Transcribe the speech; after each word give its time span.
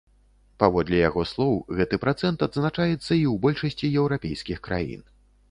Паводле 0.61 1.01
яго 1.09 1.25
слоў, 1.31 1.53
гэты 1.81 1.99
працэнт 2.05 2.47
адзначаецца 2.47 2.97
і 2.97 2.99
ў 3.01 3.35
большасці 3.45 3.93
еўрапейскіх 4.01 4.57
краін. 4.71 5.07